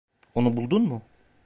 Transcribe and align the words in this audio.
Onu 0.35 0.57
buldun 0.57 0.83
mu? 0.85 1.01